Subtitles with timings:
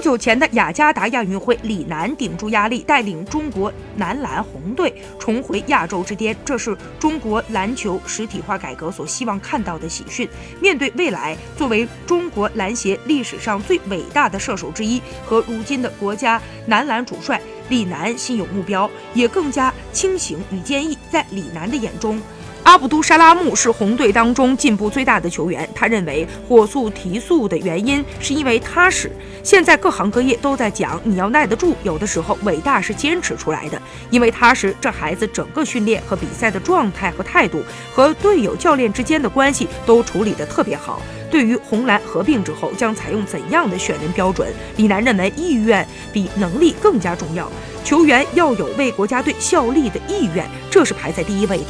[0.00, 10.26] 不久前的雅加达亚运会，李楠顶住压力，带领中国男篮红队重回亚洲之巅，这是中国篮球实体化改革所希望看到的喜讯。
[10.58, 17.38] 面对未来，作为中国篮协历史上最伟大的射手之一和如今的国家男篮主帅，
[17.68, 20.96] 李楠心有目标，也更加清醒与坚毅。
[21.10, 22.18] 在李楠的眼中，
[22.70, 25.68] 阿卜杜沙拉木是红队当中进步最大的球员。
[25.74, 29.10] 他认为火速提速的原因是因为踏实。
[29.42, 33.82] 现在各行各业都在讲你要耐得住，有的时候伟大是坚持出来的。
[34.08, 37.60] 因为踏实，这孩子整个训练和比赛的状态和态度，
[37.92, 41.02] 和队友、教练之间的关系都处理得特别好。
[41.28, 47.50] 对于红蓝合并之后将采用怎样的选人标准，李楠认为意愿比能力更加重要。
[47.82, 51.66] 球员要有为国家队效力的意愿，这是排在第一位的。